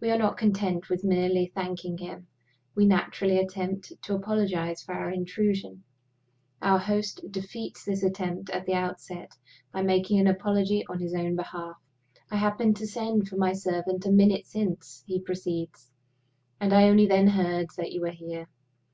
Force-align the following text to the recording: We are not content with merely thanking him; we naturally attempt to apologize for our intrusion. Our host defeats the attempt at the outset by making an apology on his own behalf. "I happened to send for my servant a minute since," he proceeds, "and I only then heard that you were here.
We 0.00 0.10
are 0.10 0.18
not 0.18 0.36
content 0.36 0.90
with 0.90 1.04
merely 1.04 1.46
thanking 1.46 1.96
him; 1.96 2.26
we 2.74 2.84
naturally 2.84 3.38
attempt 3.38 3.90
to 4.02 4.14
apologize 4.14 4.82
for 4.82 4.92
our 4.94 5.08
intrusion. 5.10 5.84
Our 6.60 6.78
host 6.78 7.24
defeats 7.32 7.82
the 7.86 7.94
attempt 8.06 8.50
at 8.50 8.66
the 8.66 8.74
outset 8.74 9.30
by 9.72 9.80
making 9.80 10.20
an 10.20 10.26
apology 10.26 10.84
on 10.90 10.98
his 11.00 11.14
own 11.14 11.34
behalf. 11.34 11.76
"I 12.30 12.36
happened 12.36 12.76
to 12.76 12.86
send 12.86 13.28
for 13.28 13.38
my 13.38 13.54
servant 13.54 14.04
a 14.04 14.10
minute 14.12 14.46
since," 14.46 15.02
he 15.06 15.18
proceeds, 15.18 15.92
"and 16.60 16.74
I 16.74 16.82
only 16.90 17.06
then 17.06 17.28
heard 17.28 17.68
that 17.78 17.90
you 17.92 18.02
were 18.02 18.10
here. 18.10 18.48